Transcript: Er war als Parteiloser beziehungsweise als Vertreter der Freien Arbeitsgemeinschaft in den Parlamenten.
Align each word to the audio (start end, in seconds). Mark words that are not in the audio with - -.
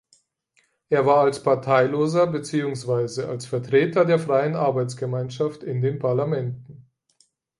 Er 0.89 1.05
war 1.05 1.25
als 1.25 1.43
Parteiloser 1.43 2.25
beziehungsweise 2.25 3.29
als 3.29 3.45
Vertreter 3.45 4.03
der 4.03 4.17
Freien 4.17 4.55
Arbeitsgemeinschaft 4.55 5.61
in 5.61 5.83
den 5.83 5.99
Parlamenten. 5.99 6.87